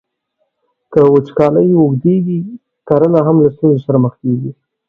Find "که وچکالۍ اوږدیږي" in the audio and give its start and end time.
0.91-2.39